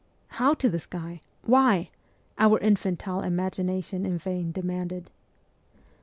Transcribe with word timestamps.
'How 0.39 0.55
to 0.55 0.67
the 0.67 0.79
sky? 0.79 1.21
Why?' 1.43 1.91
our 2.39 2.57
infantile 2.57 3.21
imagina 3.21 3.83
tion 3.83 4.03
in 4.03 4.17
vain 4.17 4.51
demanded. 4.51 5.11